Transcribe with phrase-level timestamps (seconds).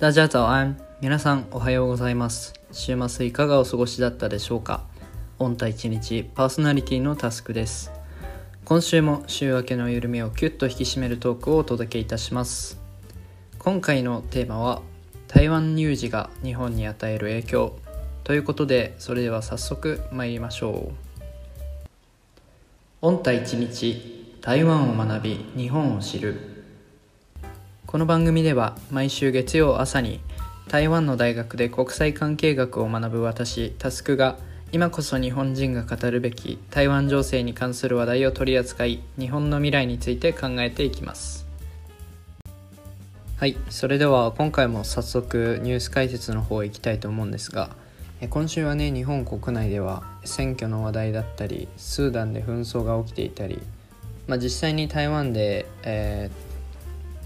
[0.00, 0.78] 大家早安。
[1.02, 2.54] 皆さんおはようございます。
[2.72, 4.82] 週末いかがお過ごしだったでしょうか。
[5.38, 7.92] オンタ一日パーソナリティのタスクです。
[8.64, 12.80] 今週も週明けの緩みをキュッと引き締めるトークをお届けいたします。
[13.58, 14.80] 今回のテーマは
[15.28, 17.78] 台湾有事が日本に与える影響。
[18.24, 21.22] ということでそれでは早速参りましょう。
[23.02, 26.59] オンタ一日台湾を学び日本を知る。
[27.90, 30.20] この番組では毎週月曜朝に
[30.68, 34.38] 台湾の大学で国際関係学を学ぶ私タスクが
[34.70, 41.48] 今こそ日本人が語るべき台湾情勢に関する話題を取り扱い日本の未来について考えていきます。
[43.38, 47.70] はいそれでは今回も早速ニュース解説の方へ行きたいと思うんですが
[48.28, 53.60] 今週はね日本国内では選挙の話題だったりスーダンで紛争が起きていたり、
[54.28, 56.49] まあ、実際に台湾で、えー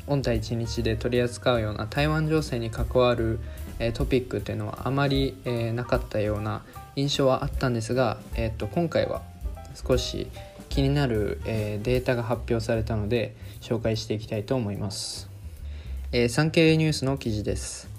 [0.06, 3.40] 御体一日で取り扱うような台湾情勢に関わる、
[3.78, 6.62] えー、トピックというのはあまり、えー、なかったような
[6.96, 9.22] 印象はあったんですが、えー、っと今回は
[9.74, 10.28] 少し
[10.68, 15.28] 気になる、えデータが発表されたので紹介していきたいと思います、
[16.10, 17.93] え産経ニュースの記事です。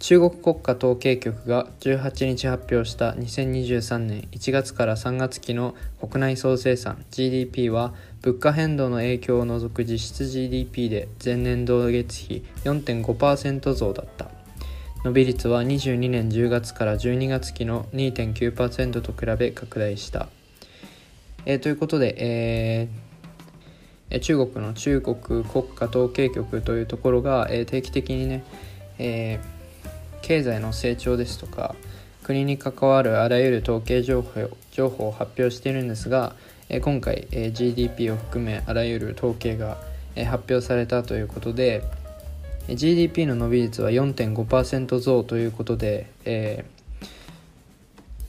[0.00, 14.30] 中国国家統計局が18日発表した2023年1月から3月期の国内総生産 GDP は物価変動の影響を除く実質 GDP で前年同月比4.5%増だった。
[15.04, 20.28] 伸び率は22年10月から12月期の2.9%と比べ拡大した、
[21.46, 28.44] えー、ということで、えー、中国の中国国家統計局というところが、えー、定期的にね、
[28.98, 29.59] えー
[30.22, 31.74] 経済の成長ですとか
[32.22, 36.34] 国に関わるあらゆる統計情報情報を発表しているんですが
[36.82, 39.78] 今回 GDP を含めあらゆる統計が
[40.14, 41.82] 発表されたということで
[42.68, 46.64] GDP の伸び率は4.5%増ということで、え、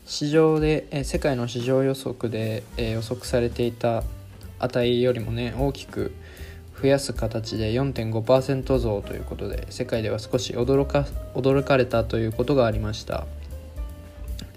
[0.06, 4.04] 市場で、え世界の市場予測で、え予測されていた
[4.58, 6.12] 値よりもね大きく
[6.82, 11.06] 増やす形で4.5%増ということで世界では少し驚か
[11.36, 13.28] 驚かれたということがありました。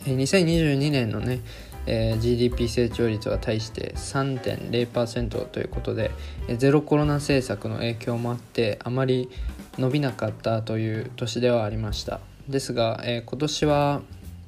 [0.04, 1.40] 2022年のね、
[1.86, 6.10] えー、GDP 成長率は対して3.0%ということで
[6.58, 9.30] ゼロコロナ政策の影響もあってあまり
[9.78, 12.20] 伸びなかったという年ではありました。
[12.48, 14.02] ですが、えー、今年は、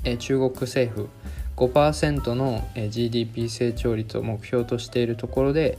[0.05, 1.09] えー、中国政府
[1.57, 5.79] 5%の GDP 成長率を目標としているところで、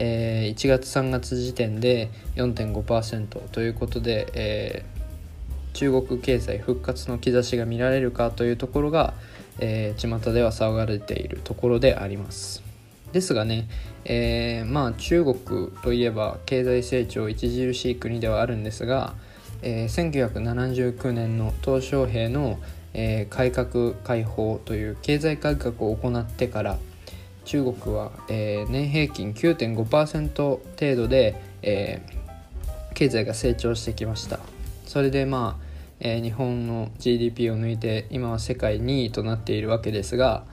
[0.00, 9.14] えー、1月3月時点で4.5%ということで、えー、中国経済復活の兆しが見られるかというところが、
[9.58, 12.62] えー、巷では騒がれているところであります。
[13.12, 13.68] ですがね、
[14.04, 15.36] えー、まあ中国
[15.82, 19.14] といえば経済成長著しい国ではあるんですが、
[19.62, 22.60] えー、1979年の鄧小平の、
[22.94, 26.78] えー、改革開放という経済改革を行ってから
[27.48, 30.60] 中国は、えー、年平均9.5%程
[30.96, 34.38] 度で、えー、経済が成長してきました。
[34.84, 35.64] それでまあ、
[35.98, 40.44] えー、日本の GDP を抜いて今は世界2位となっているわけですが、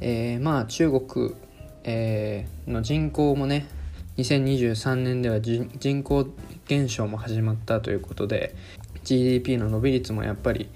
[0.00, 1.36] えー、まあ中国、
[1.84, 3.68] えー、の人口もね
[4.16, 6.26] 2023年では人口
[6.66, 8.56] 減少も始まったということで
[9.04, 10.68] GDP の伸び率もやっぱり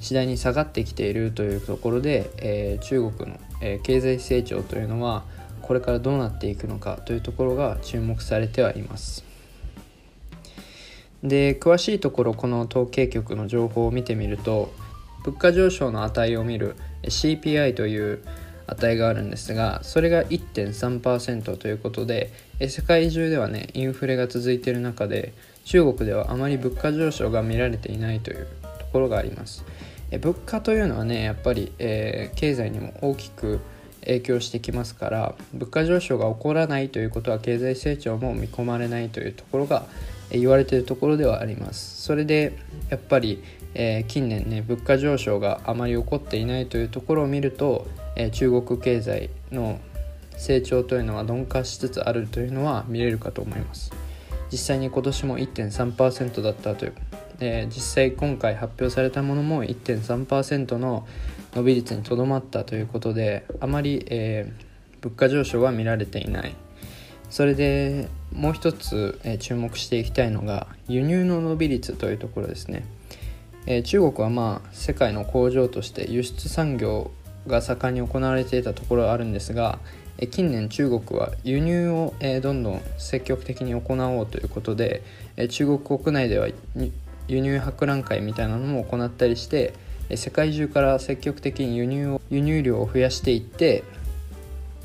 [0.00, 5.24] 次第に下がってきているというところで、えー、中国の、えー、経済成長というのは
[5.62, 9.24] これからどうなっていくのかというところが注目されてはいます。
[11.22, 14.72] で詳しいところこの統計局の情報を見てみると
[15.24, 18.22] 物価上昇の値を見る CPI という
[18.66, 22.32] 値があるんですがそれが1.3%ということで
[22.68, 25.32] 世界中ではねインフレが続いている中で
[25.64, 28.46] 中国ではあまり物価上昇が見られていないという
[28.78, 29.64] ところがあります。
[30.18, 33.60] 物価というのはねやっぱり、えー、経済にも大きく
[34.00, 39.84] 影響してきますから物価上昇が起こらないということは経済成長も見込まれないというところが
[40.30, 42.02] 言われているところではあります。
[42.02, 42.58] それで
[42.88, 43.42] やっぱり、
[43.74, 47.86] えー、近年ね物価上昇があまり起こっていないというところを見ると、
[48.16, 49.78] えー、中国経済の
[50.36, 53.92] 成長というのは鈍化しつつあるというのは見れるかと思います。
[54.50, 56.94] 実際に今年も1.3%だったという
[57.40, 61.06] え実際今回発表されたものも1.3%の
[61.54, 66.54] 伸び率にとどまったということであまり、えー、物価上昇は見られていない。
[67.30, 72.84] それでもう一つ、えー、注目していきたいのが輸入の伸び率というところですね、
[73.66, 77.10] えー、中国はまあ世界の工場として輸出産業
[77.46, 79.78] が盛んに行われていたところはあるんですが
[80.30, 83.82] 近年中国は輸入をどんどん積極的に行
[84.18, 85.02] おうということで
[85.50, 86.48] 中国国内では
[87.28, 89.74] 輸入博覧会みたいなのも行ったりして
[90.14, 93.82] 世界中から積極的に輸入を輸入量を増やしていって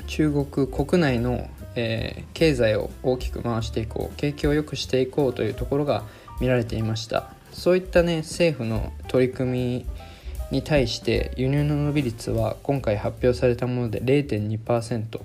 [0.06, 6.04] 中国国内の、えー、経済を大きく回していこう景気を良くしていこうというところが
[6.40, 7.32] 見られていました。
[7.52, 9.86] そういったね政府の取り組み
[10.50, 15.20] に対して輸入の伸び率は今回発表されたもので0.2%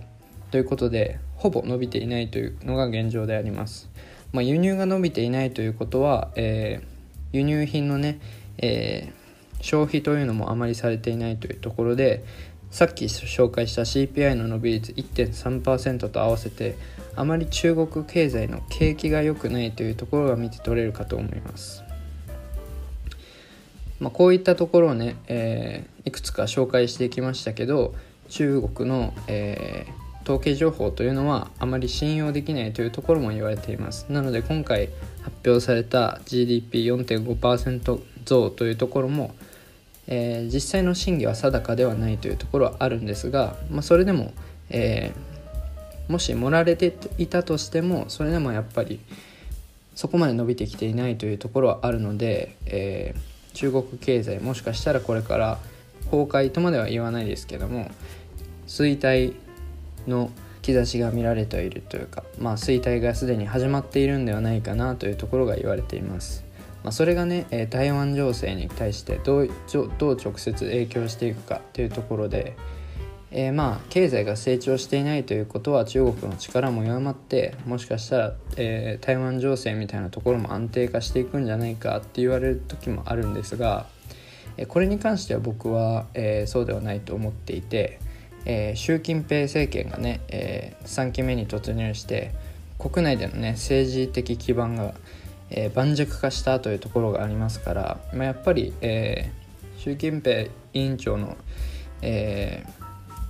[0.51, 3.89] ということでほぼ伸びていないというのが現状であります、
[4.31, 6.96] まあ、輸入が伸びていないということは、えー、
[7.31, 8.19] 輸入品のね、
[8.57, 12.23] えー、消費というのもあまりされていないというところで
[12.71, 16.75] さっき紹介した CPI の伸び率1.3%と合わせて
[17.15, 21.83] あまり中国経済の景気が良くないというところが見て取れるかと思います。
[23.99, 27.95] まあ、こういったところをね、えー、いくつか紹介してきましたけど
[28.29, 34.89] 中国の、えー、統計情報というのはあまり信用できないというところも言われていますなので今回
[35.27, 39.35] 発表された GDP4.5% 増というところも
[40.07, 44.31] えー、実際の真偽は定かではないというところはあるんですが、まあ、それでも、
[44.69, 48.99] えー、もし盛られていたとしてもそれでもやっぱり
[49.95, 55.59] そこまで伸びてきていないというところはあるので、えー、中国経済もしかしたらこれから
[56.05, 57.91] 崩壊とまでは言わないですけども
[58.67, 59.33] 衰退
[60.07, 60.31] の
[60.73, 66.45] 兆しが見られているというか、まあ、衰退がすでに始まっているんではないかなというところが言われています。
[66.83, 69.49] まあ、それがね、え台湾情勢に対してどう
[69.97, 72.55] どう直接影響していくかというところで、
[73.31, 83.87] えー、まあ経済が成長していないということは中国の力も弱まってもしかしたら、えー、台湾情勢みたいなところも安定化していくんじゃないかって言われる時もあるんですが、
[84.55, 87.99] えこれに関しては僕は、えー、そうではないと思っていて、
[88.49, 92.31] え習近平政権がね、え3期目に突入して
[92.79, 94.93] 国内でのね政治的基盤が
[95.49, 101.37] えー、盤石化したというところがありますから、まあ、やっぱり、えー、習近平委員長の、
[102.01, 102.65] え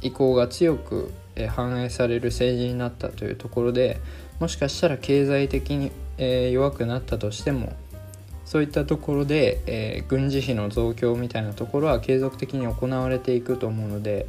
[0.01, 1.11] ー、意向が強く、
[1.49, 4.01] 反映される政治になったというところで
[4.39, 7.73] もしかしたら経済的に、えー、弱くなったとしても
[8.43, 14.25] そういったところで、えー、軍事費の増強みたいなところは継続的に行われていくと思うので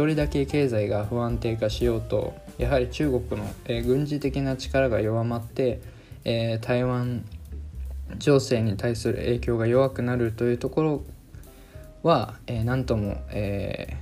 [0.00, 5.82] どれだけ経済が不安定化しようとやはり中国の、え、軍事的な力が弱まって
[6.24, 7.22] え、台湾
[8.18, 11.02] 情勢に対する影響が弱くなるというところ
[12.02, 13.98] は、え、何とも、え、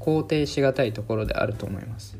[0.00, 2.18] 肯定しがたいところであると思います。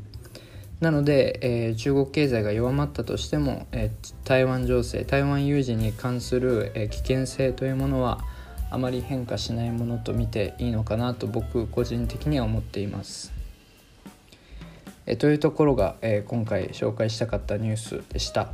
[0.80, 8.24] なので、えー、中国経済が弱まったとしても、えー、台湾情勢台湾有事に関する、えー、危険性というものは
[8.70, 13.32] あまり変化しないものと見ていいのかなと僕個人的には思っています。
[15.06, 18.48] え、というところが、えー、今回紹介したかったニュースでした。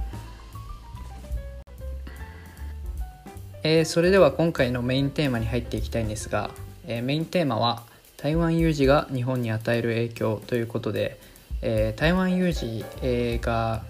[3.63, 6.51] えー、それでは今回のメインテーマに入っていきたいんですが、
[6.87, 7.83] えー、メインテーマは
[8.17, 11.19] 台湾有事が日本に与える影響ということで、
[11.61, 13.83] えー、台湾有事、えが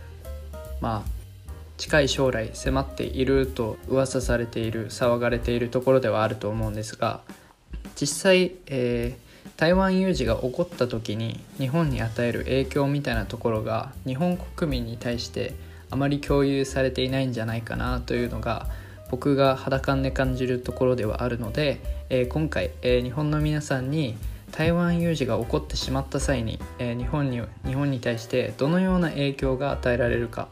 [0.80, 1.15] まあ
[1.76, 7.20] 近い将来迫っていると噂されている騒がれているところではあると思うんですが
[8.00, 15.54] 実際、えー、台湾有事が起こった時に日本に与える影響みたいなところが日本国民に対して
[15.90, 18.66] あまり共有されていないんじゃないかなというのが
[19.10, 21.80] 僕が肌感で感じるところではあるので、
[22.10, 24.16] えー、今回、えー、日本の皆さんに
[24.50, 30.48] 台湾有事が起こってしまった際に、えー、日本に日本に対してどのような影響が与えられるか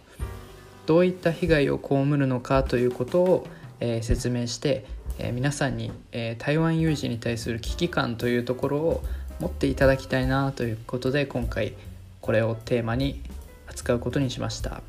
[0.86, 3.46] どういった被害を被るのかということを、
[3.80, 4.84] え説明して、
[5.18, 9.04] え皆さんに、え台湾有事に対する危機感というところを
[9.40, 11.74] 持っていただきたいなということで今回
[12.20, 13.20] これをテーマに
[13.66, 14.82] 扱うことにしました。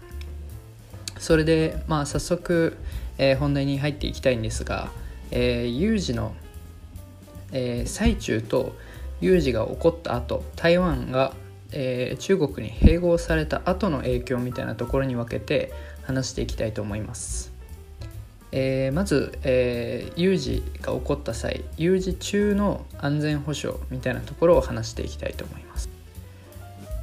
[1.18, 2.78] それでまあ早速
[3.18, 4.92] えー、本題に入っていきたいんですが、
[5.32, 6.34] えー、有事の、
[7.52, 8.76] えー、最中と
[9.22, 11.34] 有事が起こった後台湾が、
[11.72, 15.72] えー、中国に併合された後の影響みたいなところに分けて
[16.04, 17.54] 話していきたいと思います。
[18.52, 25.90] えー、まず、えー、有事が起こった際有事中の安全保障みたいなところを話していきたいと思います。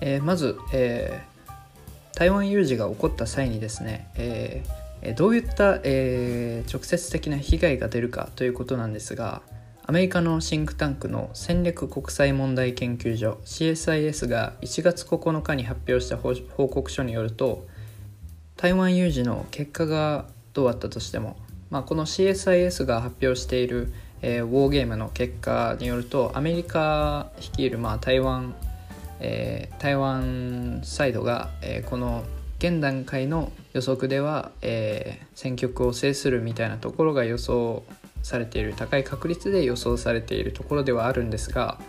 [0.00, 4.82] えー、まず、えー、台湾有事が起こった際にですね、えー
[5.16, 9.42] どういった、えー、直接的な被害が出るかということなんですが
[9.84, 17.66] アメリカのシンクタンクの戦略国際問題研究所 CSIS が1月9日に発表した報告書によると
[18.56, 21.36] 台湾有事の結果がどうあったとしても、
[21.68, 28.54] まあ、この CSIS が発表している、えー、ウォーゲームの結果によるとアメリカ率いる、まあ、台湾、
[29.18, 32.22] えー、台湾サイドが、えー、この
[32.60, 37.82] 現段階の予測では、えー、選挙区を制するみたいなところが予想
[38.22, 41.80] されている高い確率で予想されているところではあるんですが、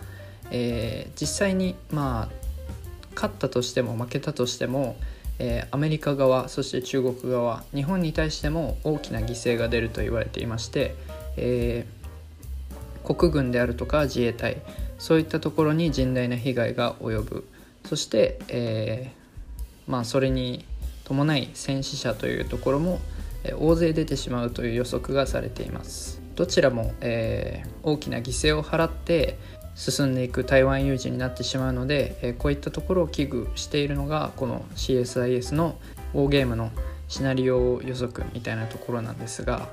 [0.50, 4.96] えー、実際にまあ勝ったとしても負けたとしても、
[5.38, 10.94] えー、アメリカ側そして中国側日本に対しても大きな犠牲が出ると言われていまして、
[11.36, 14.62] えー、国軍であるとか自衛隊
[14.98, 17.44] そういったところに甚大な被害が及ぶ。
[17.86, 20.64] そして、えー、まあ、それに
[21.04, 23.00] 伴い戦死者というところも、
[23.58, 26.23] 大勢出てしまうという予測がされています。
[26.34, 29.38] どちらも、え大きな犠牲を払って
[29.74, 35.76] 進んでいく台湾有事になってしまうので、えこういったところを危惧しているのがこの CSIS の
[36.14, 36.70] ウォーゲームの
[37.08, 39.68] シナリオ予測みたいなところなんですが、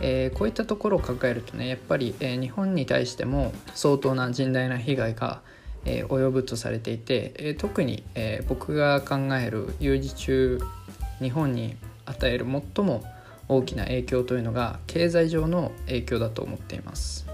[0.00, 5.40] えー、こういったところを考えるとねやっぱり、えー、日本に対しても相当な甚大な被害が、
[5.84, 10.60] えー、及ぶとされていて、えー、特に、えー、僕が考える有事中
[11.20, 12.44] 日本に与える
[12.76, 13.04] 最も
[13.48, 17.26] 大きな影響というのが経済上の影響だと思っています。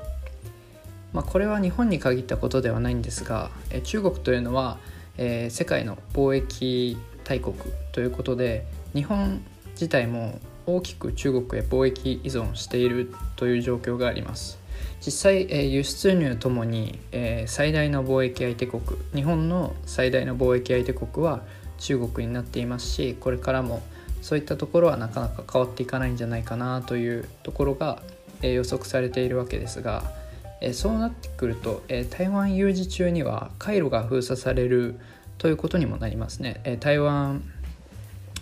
[1.13, 4.79] まあ、これは日本に限ったことではないんですが、え中国というのは、
[5.19, 7.55] えー、世界の貿易大国
[7.93, 8.65] ということで
[8.95, 14.59] 日本自体も大きく中国へ貿易依存しているという状況があります
[15.05, 18.83] 実際、えー、輸出入ともに、えー、最大の貿易相手国
[19.15, 21.43] 日本の最大の貿易相手国は
[21.79, 23.83] 中国になっていますしこれからも
[24.23, 28.03] そういったところはなかなか変わっていかないんじゃないかなというところが、
[28.43, 30.03] え、予測されているわけですが、
[30.61, 34.97] えそうなってくると、え台湾有事中には回路が封鎖される
[35.39, 36.61] ということにもなりますね。
[36.65, 37.43] え台湾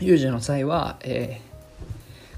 [0.01, 1.41] 有事の際は、え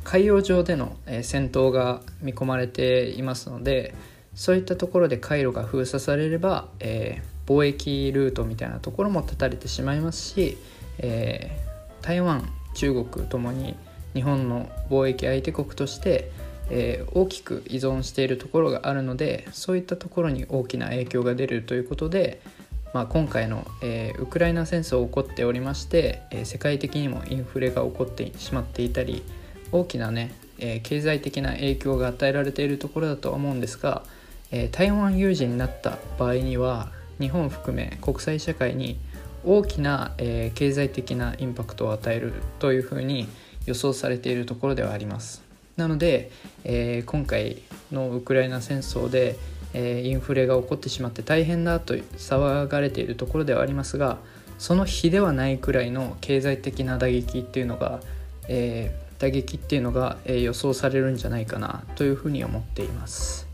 [0.05, 3.95] 海洋上での戦闘が見込まれていますので
[4.35, 10.57] そういったところで回路が封鎖されれば、え、貿易ルートみたいなところも断たれてしまいますし、
[10.99, 11.51] え、
[12.01, 13.77] 台湾中国ともに
[14.15, 16.31] 日本の貿易相手国として、
[16.71, 22.41] えー、大きく依存しているところがあるのでそういったところに大きな影響が出るということで、
[22.93, 29.23] まあ、今回の、えー、ウクライナ戦争起こっておりまして、えー、世界的にもインフレが起こってしまっていたり
[29.73, 34.03] 大きなね、え、経済的な影響が与えられているところだとは思うんですが、
[34.51, 38.99] え、台湾有事になった場合には日本含め国際社会に
[39.45, 43.29] 大きな、えー、経済的なインパクトを与えるというふうに
[43.67, 45.43] 予想されているところではあります。
[45.77, 46.31] なので、
[46.65, 49.37] えー、今回のウクライナ戦争で、
[49.73, 54.19] えー、インフレが起こってしまって大変だと騒がれているところではありますが
[54.59, 58.01] その比ではないくらいの経済的な打撃っていうのが、
[58.47, 63.47] えー、打撃っていうのが、え予想されるんじゃないかなというふうに思っています。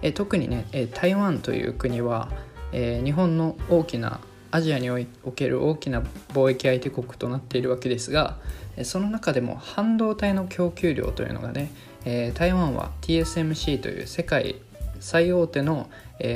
[0.00, 2.30] え特にね、え台湾という国は、
[2.72, 4.20] え日本の大きな
[4.50, 6.02] アジアにおける大きな
[6.32, 8.36] 貿易相手国となっているわけですが
[8.82, 11.70] その中でも半導体の供給量というのがね、
[12.34, 14.56] 台湾は TSMC という世界
[15.00, 15.88] 最大手の、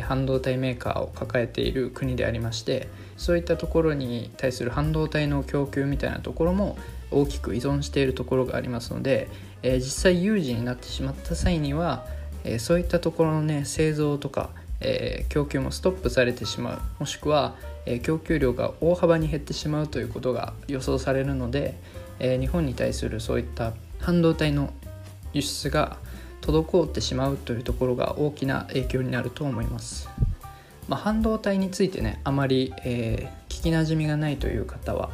[0.05, 6.77] 半導体メーカーを抱えている国でありましてそういったところに対する半導体の供給みたいなところも
[7.11, 9.29] 大きく依存しているところがありますので、
[9.63, 12.07] 実際有事になってしまった際には、
[12.59, 14.51] そういったところのね製造とか、
[15.29, 16.81] 供給もストップされてしまう。
[17.01, 17.55] もしくは、
[17.87, 21.77] え供給量が大幅に減ってしまうということが予想されるので、
[22.19, 24.73] え日本に対するそういった半導体の
[25.33, 25.97] 輸出が
[26.43, 30.09] 滞ってしまうというところが大きな影響になると思います。
[30.89, 35.11] まあ、半導体についてねあまり、えー、聞きなじみがないという方は、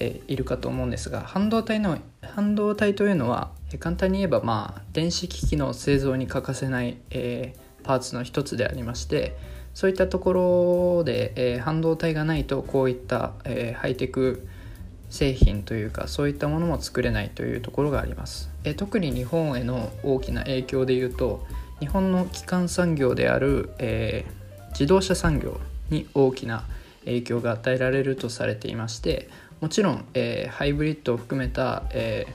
[0.00, 9.36] えー、いるかと思うんですが半導体の半導体というのは、えー、簡単に言えばまあ電子機器の製造に欠かせない、えー、パーツの一つでありまして
[9.74, 10.32] そういったとこ
[10.98, 14.46] ろで、えー、半導体がないとこういった、えー、ハイテク
[15.10, 21.44] 製品というかそういったものも作れないというところがあります、えー、特に日本への大きな影響でいうと
[21.80, 26.64] 日本の基幹産業である、えー、自動車産業に大きな
[27.04, 29.28] 影響が与えられるとされていまして
[29.60, 32.26] もちろん、えー、ハイブリッドを含めた、え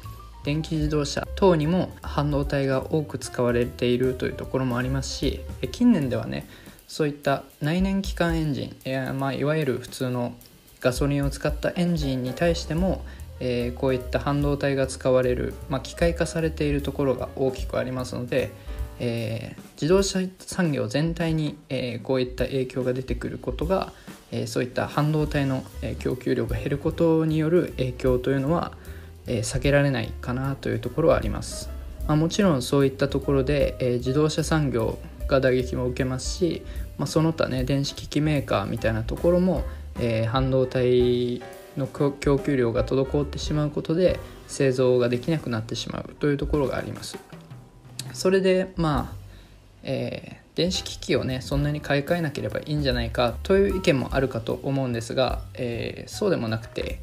[0.43, 5.41] ー、電気自動車等にも半導体が多く使われているというところもありますし
[5.71, 6.47] 近年ではね
[6.89, 10.33] そういった内燃機関エンジン、えーまあ、いわゆる普通の
[10.81, 13.05] ガソリンを使ったエンジンに対しても、
[13.39, 18.49] えー、こういった半導体が使われる、まあ、機械化されているところが大きくありますので、
[18.99, 23.93] えー、自動車産業全体に、えー、こういった影響が出てくることが、
[24.31, 28.71] えー、そういった半導体の、え供給量が減ることによる影響というのは、
[29.27, 31.69] え避けられないかなというところはあります。
[32.07, 34.97] まあ、もちろんそういったところで、え自動車産業
[35.29, 36.63] が打撃も受けますし、
[36.97, 39.63] まあ、その他ね電子機器メーカーみたいなところも、
[39.99, 41.41] え半導体
[41.77, 47.17] の供給量が滞ってしまうことで製造ができなくなってしまうというところがあります。
[48.13, 49.15] それでまあ、
[49.83, 56.99] えー、電子機器をねそんなに買い替えなければいいんじゃないかという意見もあるかと思うんですが、えー、そうでもなくて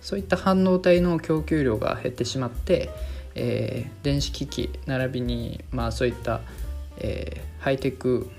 [0.00, 2.90] そういった半導体の供給量が減ってしまって、
[3.34, 6.40] えー、電子機器並びにまあそういった、
[6.98, 8.30] えー、ハイテク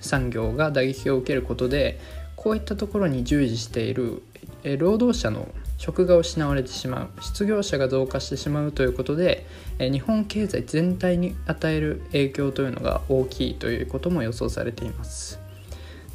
[0.00, 1.98] 産業が打撃を受けることで
[2.36, 4.22] こういったところに従事している、
[4.64, 5.48] えー、労働者の
[5.80, 9.46] 職が失われてしまう失業者が増加してしまうということで、
[9.78, 15.40] え日本経済全体に与える影響というのが大きいということも予想されています。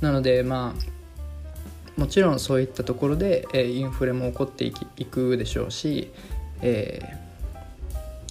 [0.01, 0.95] なのでまあ
[1.99, 4.71] もちろんそういったところで、えインフレも起こってい
[5.05, 6.11] くでしょうし、
[6.61, 7.01] え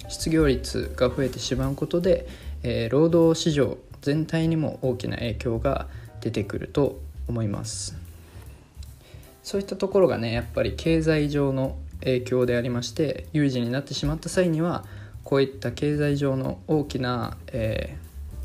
[0.03, 2.27] ー、失業率が増えてしまうことで、
[2.67, 5.87] えー、労働市場全体にも大きな影響が
[6.19, 7.95] 出てくると思います。
[9.43, 14.83] そういったところがねやっぱり経済上の影響でありまして有事になってしまった際には
[15.23, 17.97] こういった経済上の大きな、え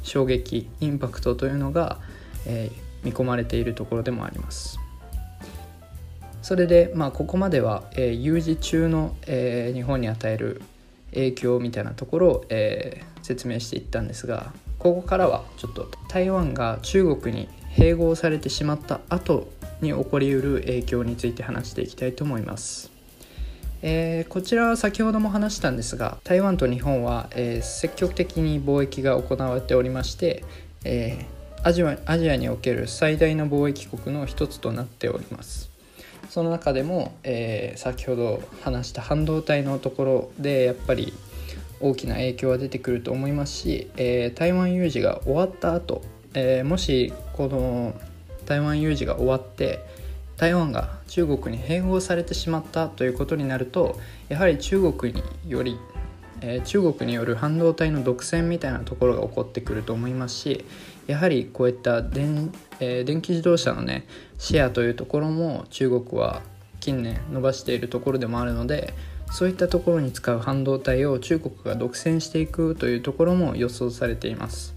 [0.03, 1.99] ー、衝撃インパクトというのが、
[2.47, 4.79] えー、見込まれているところでもあります。
[6.43, 10.63] それで、まあ、ここまでは、えー、有事中の、えー、日本に与える
[11.13, 19.49] 影響みたいなところを、えー、説明していったんですがここからはちょっと台湾が中国に併合されてしまった後
[19.81, 22.91] に起こりうる影響について話していきたいと思います。
[23.83, 30.45] えー、こちらは先ほども話したんですが台湾と日本は、えー、積極的に貿易が行われておりまして、
[30.85, 35.71] えー、アジアアジアにおける最大の貿易国の一つとなっております
[36.29, 41.13] その中でも、え先ほど話した半導体のところでやっぱり
[41.81, 46.03] 大きな影響が出てくると思いますし、え台湾有事が終わった後、
[46.35, 47.95] えもしこの
[48.47, 49.85] 台湾有事が終わって
[50.37, 55.79] 台湾が中国に併合されてしまったということになるとやはり中国により、
[56.41, 60.65] えー、中国による半導体の独占みたいなところが起こってくると思いますし
[61.07, 64.07] やはりこういった電,、えー、電気自動車のね
[64.39, 66.43] シェアというところも中国は
[66.81, 68.95] 近年伸ばしているところでもあるので
[69.31, 74.75] そういったところに使う半導体を中国が独占していくというところも予想されています。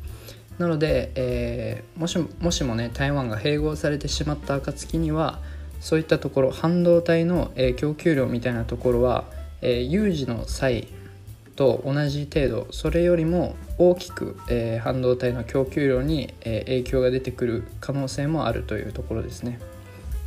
[0.57, 5.39] なので、えー、もしもしもね台湾が併合されてしまった暁には
[5.79, 9.25] そういったところ半導体の、えー、供給量みたいなところは、
[9.61, 10.87] えー、有事の際
[11.55, 19.59] と同じ程度それよりも大きく、えー、半導体の供給量に、えー、影響が出てくる可能性もあるというところですね。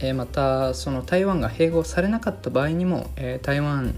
[0.00, 3.94] えー、またその台湾が併合されなかった場合にも、えー、台湾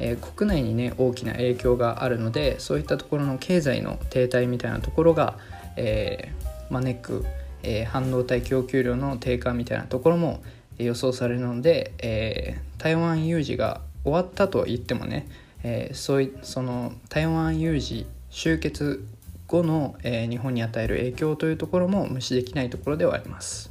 [0.00, 5.38] えー、国内にね大きな影響があるのでそういったところの経済の停滞みたいなところが、
[5.76, 7.24] えー、招く、
[7.62, 10.42] えー、半導体供給量の低下みたいなところも
[10.78, 15.28] 予想されるので、え、台湾有事が終わったと言ってもね、
[15.64, 19.04] え、そういその台湾有事終結
[19.48, 23.67] 後の、え、日本に与える影響というところも無視できないところではあります。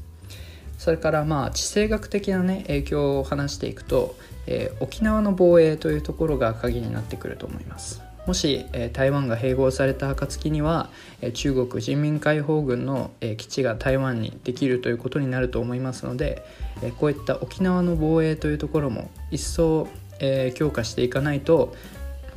[0.77, 8.01] それからまあ地政学的なね影響を話していくと、えー、沖縄の防衛というところが鍵になってくると思います。
[8.27, 10.89] もし、え台湾が併合された暁には、
[11.21, 16.43] え中国人民解放軍の、え基地が台湾にできるということになると思いますので、
[16.83, 19.87] えこういった沖縄の防衛というところも一層、
[20.19, 21.73] え強化していかないと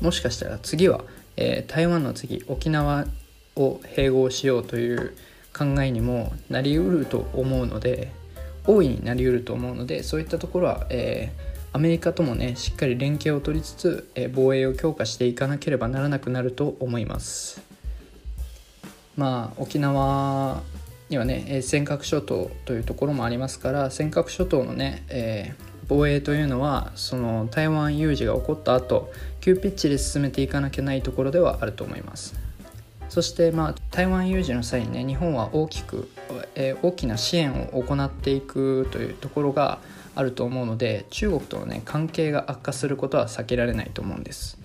[0.00, 1.02] もしかしたら次は、
[1.36, 3.06] え台湾の次沖縄
[3.56, 5.16] を併合しようという
[5.52, 8.12] 考えにもなりうると思うので
[8.74, 17.62] 大いになりうると思うのでそういったところは、えーアメリカともねしっかり連携を取りつつ、え防衛を強化していかなければならなくなると思います。
[19.16, 20.62] まあ沖縄
[21.08, 32.49] にはねえ尖閣諸島というところもありますから尖閣諸島のね、えー、防衛というのはその台湾有事が起こった後急ピッチで進めていかなきゃないところではあると思います。
[33.10, 36.08] そしてまあ台湾有事の際にね日本は大きく、
[36.54, 39.80] えー、大きな支援を行っていくというところが
[40.14, 44.58] あると思うので中国とのね関係が悪化することは避けられないと思うんです。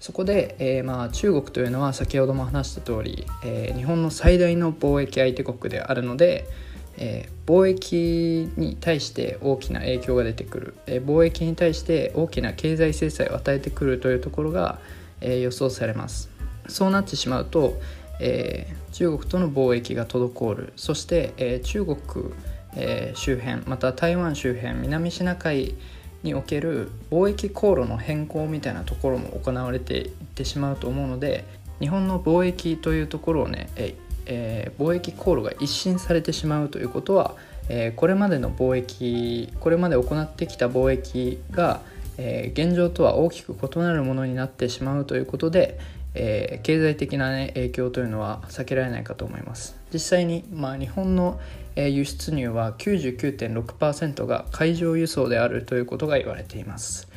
[0.00, 6.48] そこで、えー、まあ中国というのは先ほども話した通り、えー、日本の最大の貿易相手国であるので、
[6.96, 14.78] えー、貿易に対して大きな影響が出てくる、えー、貿易に対して大きな経済制裁を与えてくるというところが、
[15.20, 16.31] えー、予想されます。
[16.68, 17.80] そうなってしまうと、
[18.20, 20.72] えー、中国との貿易が滞る。
[20.76, 21.96] そして、えー、中国
[22.74, 25.74] えー、周辺また台湾周辺南シナ海
[26.22, 31.44] における貿易航路の変更みたいなところも行われていってしまうと思うので
[31.80, 33.68] 日本の貿易というところをね、
[34.26, 37.34] えー、貿易航路が一新されてしまうということは、
[37.68, 41.80] えー、これまでの貿易これまで行ってきた貿易が、
[42.18, 45.78] えー、現状とは大きく異なるものになってしまうということで、
[46.14, 49.76] えー、経済的な、ね、影響というのは避けられないかと思います。
[49.92, 51.40] 実際に、まあ、日本の、
[51.74, 57.08] え輸出入は99.6%が海上輸送であるということが言われています、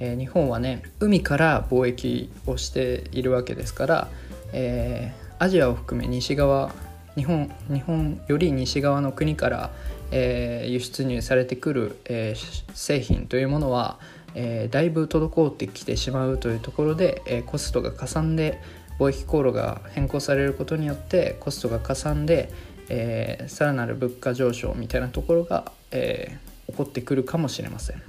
[0.00, 4.08] え日本はね海から貿易をしているわけですから、
[4.52, 6.72] えアジアを含め西側
[7.16, 9.70] 日本日本より西側の国から、
[10.10, 13.98] えー、輸出入されてくる、えー、製品というものは、
[14.34, 18.60] えー、だいぶ滞ってきてしまうというところで、えコストがかさんで
[18.98, 22.50] 貿易航路が変更されることによってコストがかさんで、
[22.88, 28.02] えさらなる物価上昇みたいなところが、え起こってくるかもしれません。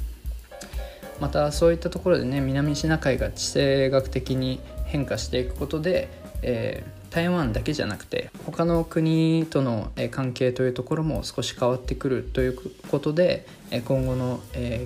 [1.19, 6.09] またそういったところでね南シナ海が地政学的に変化していくことで、
[6.41, 12.57] えー台湾だけじゃなくて他の国との関係というところも少し変わってくるという
[12.89, 13.45] ことで
[13.85, 14.39] 今後の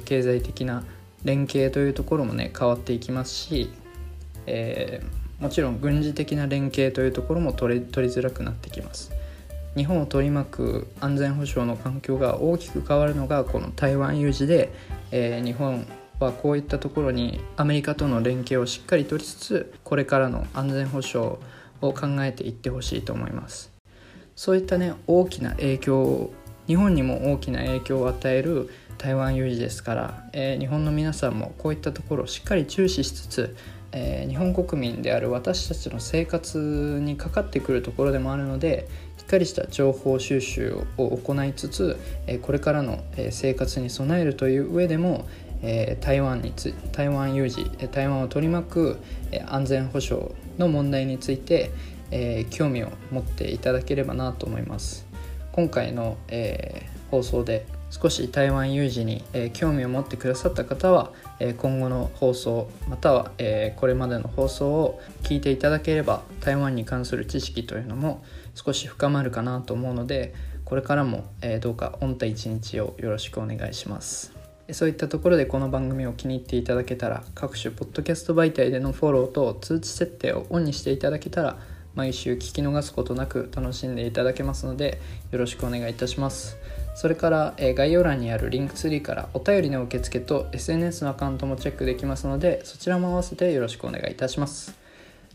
[0.04, 0.84] 経済的な
[1.28, 3.70] 連携というところもね変わっていきますし、
[4.46, 9.12] えー、もちろん軍事的な連携というところも取り取りづらくなってきます。
[9.76, 14.74] 日本を取り巻く安全保障の環境が大きく変わるのがこの台湾有事で、
[15.12, 15.86] えー、日本
[16.20, 21.36] はこういったところにアメリカとの連携をしっかり取りつつこれからの安全保障
[21.82, 23.72] を考えていってほしいと思います
[24.36, 26.32] そういったね大きな影響
[26.68, 33.56] 日本にも大きな影響を与える台湾有事ですから、えー、日本の皆さんもこういったところをしっかり注視しつつ、
[33.94, 45.26] えー、日本国民である私たちの生活にかかってくるところでもあるのでしっかりした情報収集を行いつつ、え、これからの生活に備えるという上でも、
[45.62, 48.98] え台湾につ台湾有事台湾を取り巻く
[49.48, 50.28] 安全保障
[50.58, 51.72] の問題について、
[52.12, 55.07] えー、興味を持っていただければなと思います。
[55.58, 74.38] 今回の、えー、放送で少し台湾有事に、えー、興味を持ってくださった方は、え今後の放送または、えこれまでの放送を聞いていただければ台湾に関する知識というのも少し深まるかなと思うのでこれからも、えどうか御体一日をよろしくお願いします。
[74.74, 81.58] そういったところでこの番組を気に入っていただけたら各種ポッドキャスト媒体でのフォローと通知設定をオンにしていただけたら
[81.98, 86.58] 毎週聞き逃すことなく楽しんでいただけますのでよろしくお願いいたします。
[86.96, 94.76] それから、え概要欄にあるリンクツリーからお便りの受付と SNS のアカウントもチェックできますのでそちらも合わせてよろしくお願いいたします。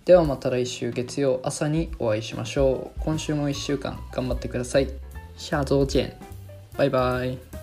[0.04, 3.00] ではまた来週月曜朝にお会いしましょう。
[3.00, 4.88] 今週も1週間頑張ってください。
[5.36, 6.16] 下周见。
[6.76, 7.61] バイバイ。